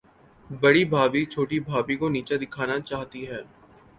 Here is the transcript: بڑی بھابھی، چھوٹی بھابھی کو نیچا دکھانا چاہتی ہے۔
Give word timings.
بڑی 0.49 0.83
بھابھی، 0.85 1.23
چھوٹی 1.25 1.59
بھابھی 1.59 1.95
کو 1.95 2.09
نیچا 2.09 2.35
دکھانا 2.41 2.79
چاہتی 2.89 3.21
ہے۔ 3.27 3.41